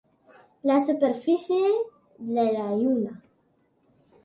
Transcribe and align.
La 0.69 0.77
superfície 0.85 1.59
de 2.33 2.49
la 2.57 2.65
lluna. 2.73 3.15